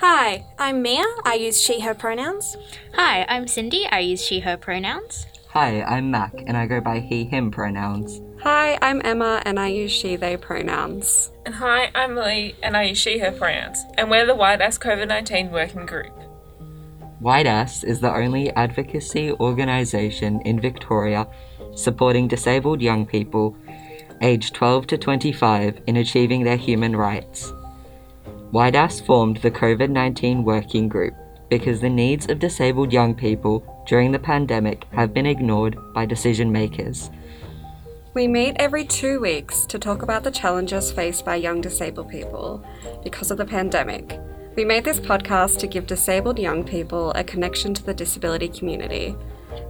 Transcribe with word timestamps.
Hi, 0.00 0.46
I'm 0.58 0.80
Mia. 0.80 1.04
I 1.26 1.34
use 1.34 1.60
she, 1.60 1.80
her 1.80 1.92
pronouns. 1.92 2.56
Hi, 2.94 3.26
I'm 3.28 3.46
Cindy. 3.46 3.84
I 3.84 3.98
use 3.98 4.24
she, 4.24 4.40
her 4.40 4.56
pronouns. 4.56 5.26
Hi, 5.48 5.82
I'm 5.82 6.10
Mac, 6.10 6.32
and 6.46 6.56
I 6.56 6.64
go 6.64 6.80
by 6.80 7.00
he, 7.00 7.24
him 7.24 7.50
pronouns. 7.50 8.22
Hi, 8.40 8.78
I'm 8.80 9.02
Emma, 9.04 9.42
and 9.44 9.60
I 9.60 9.66
use 9.66 9.92
she, 9.92 10.16
they 10.16 10.38
pronouns. 10.38 11.32
And 11.44 11.54
hi, 11.54 11.90
I'm 11.94 12.16
Lee, 12.16 12.54
and 12.62 12.78
I 12.78 12.84
use 12.84 12.96
she, 12.96 13.18
her 13.18 13.30
pronouns. 13.30 13.84
And 13.98 14.10
we're 14.10 14.24
the 14.24 14.32
YDAS 14.32 14.78
COVID 14.78 15.06
19 15.06 15.50
Working 15.50 15.84
Group. 15.84 16.18
YDAS 17.20 17.84
is 17.84 18.00
the 18.00 18.10
only 18.10 18.50
advocacy 18.52 19.32
organisation 19.32 20.40
in 20.46 20.60
Victoria 20.60 21.28
supporting 21.74 22.26
disabled 22.26 22.80
young 22.80 23.04
people 23.04 23.54
aged 24.22 24.54
12 24.54 24.86
to 24.86 24.96
25 24.96 25.82
in 25.86 25.98
achieving 25.98 26.44
their 26.44 26.56
human 26.56 26.96
rights. 26.96 27.52
YDAS 28.52 29.06
formed 29.06 29.36
the 29.36 29.50
COVID 29.50 29.90
19 29.90 30.42
Working 30.42 30.88
Group 30.88 31.14
because 31.48 31.80
the 31.80 31.88
needs 31.88 32.28
of 32.28 32.40
disabled 32.40 32.92
young 32.92 33.14
people 33.14 33.84
during 33.86 34.10
the 34.10 34.18
pandemic 34.18 34.86
have 34.92 35.14
been 35.14 35.26
ignored 35.26 35.76
by 35.94 36.04
decision 36.04 36.50
makers. 36.50 37.10
We 38.12 38.26
meet 38.26 38.56
every 38.58 38.84
two 38.84 39.20
weeks 39.20 39.66
to 39.66 39.78
talk 39.78 40.02
about 40.02 40.24
the 40.24 40.32
challenges 40.32 40.90
faced 40.90 41.24
by 41.24 41.36
young 41.36 41.60
disabled 41.60 42.08
people 42.08 42.66
because 43.04 43.30
of 43.30 43.38
the 43.38 43.44
pandemic. 43.44 44.18
We 44.56 44.64
made 44.64 44.82
this 44.84 44.98
podcast 44.98 45.60
to 45.60 45.68
give 45.68 45.86
disabled 45.86 46.40
young 46.40 46.64
people 46.64 47.12
a 47.12 47.22
connection 47.22 47.72
to 47.74 47.84
the 47.84 47.94
disability 47.94 48.48
community. 48.48 49.14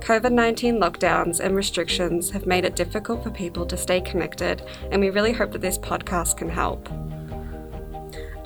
COVID 0.00 0.32
19 0.32 0.80
lockdowns 0.80 1.38
and 1.38 1.54
restrictions 1.54 2.30
have 2.30 2.46
made 2.46 2.64
it 2.64 2.76
difficult 2.76 3.22
for 3.22 3.30
people 3.30 3.66
to 3.66 3.76
stay 3.76 4.00
connected, 4.00 4.62
and 4.90 5.02
we 5.02 5.10
really 5.10 5.32
hope 5.32 5.52
that 5.52 5.60
this 5.60 5.76
podcast 5.76 6.38
can 6.38 6.48
help. 6.48 6.88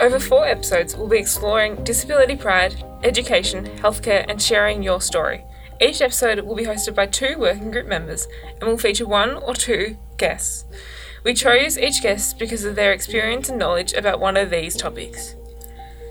Over 0.05 0.19
four 0.19 0.47
episodes, 0.47 0.95
we'll 0.95 1.09
be 1.09 1.17
exploring 1.17 1.83
disability 1.83 2.37
pride, 2.37 2.85
education, 3.03 3.65
healthcare, 3.79 4.27
and 4.29 4.41
sharing 4.41 4.83
your 4.83 5.01
story. 5.01 5.47
Each 5.81 6.03
episode 6.03 6.41
will 6.41 6.55
be 6.55 6.67
hosted 6.67 6.95
by 6.95 7.07
two 7.07 7.39
working 7.39 7.71
group 7.71 7.87
members 7.87 8.29
and 8.61 8.69
will 8.69 8.77
feature 8.77 9.07
one 9.07 9.37
or 9.37 9.55
two 9.55 9.97
guests. 10.19 10.67
We 11.25 11.33
chose 11.33 11.79
each 11.79 12.03
guest 12.03 12.39
because 12.39 12.67
of 12.67 12.75
their 12.75 12.93
experience 12.93 13.49
and 13.49 13.59
knowledge 13.59 13.95
about 13.95 14.21
one 14.21 14.37
of 14.37 14.51
these 14.51 14.77
topics. 14.77 15.37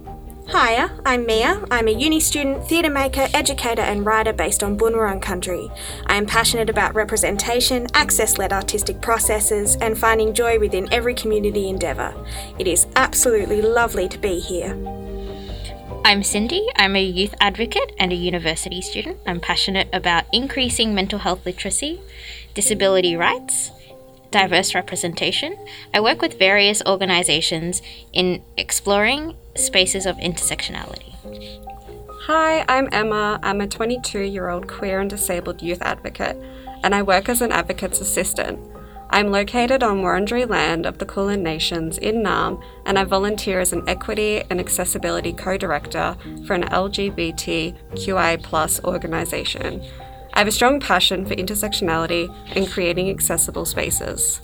Hiya, 0.48 0.90
I'm 1.04 1.26
Mia. 1.26 1.62
I'm 1.70 1.88
a 1.88 1.90
uni 1.90 2.20
student, 2.20 2.66
theatre 2.66 2.90
maker, 2.90 3.28
educator, 3.34 3.82
and 3.82 4.04
writer 4.06 4.32
based 4.32 4.62
on 4.62 4.78
Boonwurrung 4.78 5.20
country. 5.20 5.70
I 6.06 6.16
am 6.16 6.24
passionate 6.24 6.70
about 6.70 6.94
representation, 6.94 7.86
access 7.92 8.38
led 8.38 8.52
artistic 8.52 9.02
processes, 9.02 9.76
and 9.82 9.98
finding 9.98 10.32
joy 10.32 10.58
within 10.58 10.90
every 10.92 11.14
community 11.14 11.68
endeavour. 11.68 12.14
It 12.58 12.66
is 12.66 12.86
absolutely 12.96 13.60
lovely 13.60 14.08
to 14.08 14.18
be 14.18 14.38
here. 14.38 14.74
I'm 16.04 16.22
Cindy. 16.22 16.66
I'm 16.76 16.96
a 16.96 17.02
youth 17.02 17.34
advocate 17.40 17.92
and 17.98 18.12
a 18.12 18.14
university 18.14 18.80
student. 18.80 19.18
I'm 19.26 19.40
passionate 19.40 19.88
about 19.92 20.24
increasing 20.32 20.94
mental 20.94 21.18
health 21.18 21.44
literacy, 21.44 22.00
disability 22.54 23.16
rights, 23.16 23.70
diverse 24.30 24.74
representation. 24.74 25.56
I 25.92 26.00
work 26.00 26.22
with 26.22 26.38
various 26.38 26.82
organisations 26.86 27.82
in 28.12 28.42
exploring 28.56 29.36
spaces 29.54 30.06
of 30.06 30.16
intersectionality. 30.16 31.14
Hi, 32.26 32.64
I'm 32.68 32.88
Emma. 32.92 33.40
I'm 33.42 33.60
a 33.60 33.66
22 33.66 34.20
year 34.20 34.48
old 34.48 34.68
queer 34.68 35.00
and 35.00 35.10
disabled 35.10 35.62
youth 35.62 35.82
advocate, 35.82 36.36
and 36.82 36.94
I 36.94 37.02
work 37.02 37.28
as 37.28 37.42
an 37.42 37.52
advocate's 37.52 38.00
assistant. 38.00 38.58
I'm 39.10 39.30
located 39.30 39.82
on 39.82 40.02
Wurundjeri 40.02 40.46
land 40.48 40.84
of 40.84 40.98
the 40.98 41.06
Kulin 41.06 41.42
Nations 41.42 41.96
in 41.96 42.16
Naarm, 42.16 42.62
and 42.84 42.98
I 42.98 43.04
volunteer 43.04 43.58
as 43.58 43.72
an 43.72 43.88
equity 43.88 44.42
and 44.50 44.60
accessibility 44.60 45.32
co 45.32 45.56
director 45.56 46.14
for 46.46 46.52
an 46.52 46.64
LGBTQI 46.64 47.74
organisation. 48.84 49.82
I 50.34 50.40
have 50.40 50.48
a 50.48 50.52
strong 50.52 50.78
passion 50.78 51.24
for 51.24 51.34
intersectionality 51.34 52.28
and 52.54 52.68
creating 52.68 53.08
accessible 53.08 53.64
spaces. 53.64 54.42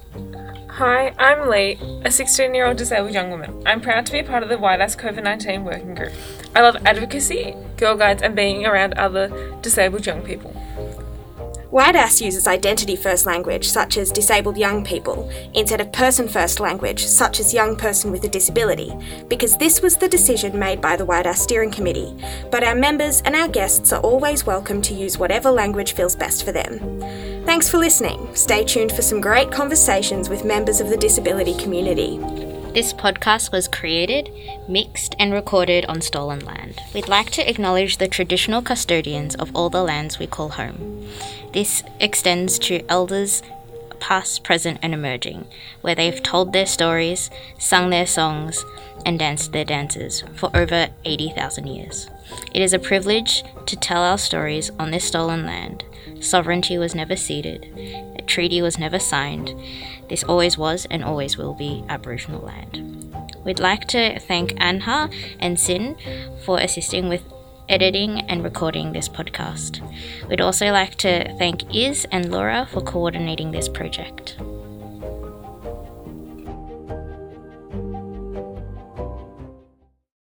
Hi, 0.71 1.15
I'm 1.19 1.49
Lee, 1.49 1.79
a 2.05 2.11
16 2.11 2.55
year 2.55 2.67
old 2.67 2.79
disabled 2.79 3.13
young 3.13 3.31
woman. 3.31 3.63
I'm 3.67 3.83
proud 3.83 4.07
to 4.07 4.13
be 4.13 4.23
part 4.23 4.43
of 4.43 4.49
the 4.49 4.57
YDAS 4.57 4.99
COVID 4.99 5.23
19 5.23 5.63
Working 5.65 5.95
Group. 5.95 6.13
I 6.57 6.63
love 6.63 6.77
advocacy, 6.87 7.55
Girl 7.77 7.97
Guides, 7.97 8.23
and 8.23 8.35
being 8.35 8.65
around 8.67 8.95
other 8.95 9.57
disabled 9.61 10.07
young 10.07 10.23
people. 10.23 10.57
YDAS 11.75 12.21
uses 12.21 12.47
identity 12.47 12.95
first 12.95 13.27
language, 13.27 13.67
such 13.67 13.97
as 13.97 14.13
disabled 14.13 14.57
young 14.57 14.85
people, 14.85 15.29
instead 15.55 15.81
of 15.81 15.91
person 15.91 16.29
first 16.29 16.61
language, 16.61 17.05
such 17.05 17.41
as 17.41 17.53
young 17.53 17.75
person 17.75 18.13
with 18.13 18.23
a 18.23 18.29
disability, 18.29 18.93
because 19.27 19.57
this 19.57 19.83
was 19.83 19.97
the 19.97 20.07
decision 20.07 20.57
made 20.57 20.81
by 20.81 20.95
the 20.95 21.05
YDAS 21.05 21.39
Steering 21.39 21.73
Committee. 21.73 22.15
But 22.53 22.63
our 22.63 22.77
members 22.77 23.23
and 23.23 23.35
our 23.35 23.49
guests 23.49 23.93
are 23.93 24.01
always 24.03 24.47
welcome 24.47 24.83
to 24.83 24.95
use 24.95 25.19
whatever 25.19 25.51
language 25.51 25.95
feels 25.95 26.15
best 26.15 26.45
for 26.45 26.53
them. 26.53 26.79
Thanks 27.45 27.69
for 27.69 27.79
listening. 27.79 28.33
Stay 28.37 28.63
tuned 28.63 28.93
for 28.93 29.03
some 29.03 29.21
great 29.21 29.51
conversations 29.51 30.29
with 30.29 30.45
members 30.45 30.81
of 30.81 30.91
the 30.91 30.97
disability 30.97 31.55
community. 31.55 32.19
This 32.73 32.93
podcast 32.93 33.53
was 33.53 33.69
created, 33.69 34.33
mixed, 34.69 35.15
and 35.21 35.33
recorded 35.33 35.85
on 35.87 36.01
stolen 36.01 36.41
land. 36.41 36.81
We'd 36.93 37.07
like 37.07 37.31
to 37.31 37.49
acknowledge 37.49 37.99
the 37.99 38.09
traditional 38.09 38.63
custodians 38.63 39.37
of 39.37 39.55
all 39.55 39.71
the 39.71 39.85
lands 39.85 40.19
we 40.19 40.27
call 40.27 40.49
home. 40.49 41.09
This 41.55 41.85
extends 42.01 42.59
to 42.59 42.85
elders 42.89 43.41
past, 44.01 44.43
present, 44.43 44.81
and 44.83 44.93
emerging, 44.93 45.47
where 45.83 45.95
they've 45.95 46.21
told 46.21 46.53
their 46.53 46.67
stories, 46.67 47.31
sung 47.59 47.91
their 47.91 48.07
songs, 48.07 48.65
and 49.07 49.21
danced 49.21 49.53
their 49.53 49.65
dances 49.65 50.25
for 50.35 50.51
over 50.53 50.89
80,000 51.05 51.67
years. 51.69 52.11
It 52.53 52.61
is 52.61 52.73
a 52.73 52.79
privilege 52.81 53.45
to 53.67 53.77
tell 53.77 54.03
our 54.03 54.19
stories 54.19 54.71
on 54.81 54.91
this 54.91 55.05
stolen 55.05 55.47
land. 55.47 55.85
Sovereignty 56.21 56.77
was 56.77 56.95
never 56.95 57.15
ceded, 57.15 57.69
a 58.19 58.23
treaty 58.23 58.61
was 58.61 58.77
never 58.77 58.99
signed. 58.99 59.55
This 60.09 60.25
always 60.25 60.59
was 60.59 60.87
and 60.91 61.05
always 61.05 61.39
will 61.39 61.55
be 61.55 61.85
Aboriginal 61.89 62.41
land. 62.41 63.15
We'd 63.45 63.61
like 63.61 63.87
to 63.89 64.19
thank 64.19 64.55
Anha 64.55 65.15
and 65.39 65.61
Sin 65.61 65.97
for 66.45 66.59
assisting 66.59 67.09
with 67.09 67.23
editing 67.69 68.21
and 68.29 68.45
recording 68.45 68.93
this 68.93 69.09
podcast. 69.09 69.81
We'd 70.29 70.41
also 70.41 70.71
like 70.73 70.97
to 70.97 71.33
thank 71.39 71.75
Iz 71.75 72.07
and 72.13 72.31
Laura 72.31 72.69
for 72.71 72.81
coordinating 72.81 73.51
this 73.51 73.69
project. 73.69 74.37